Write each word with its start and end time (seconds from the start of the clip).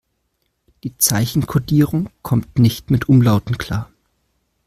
Die 0.83 0.97
Zeichenkodierung 0.97 2.09
kommt 2.23 2.57
nicht 2.57 2.89
mit 2.89 3.07
Umlauten 3.07 3.59
klar. 3.59 3.91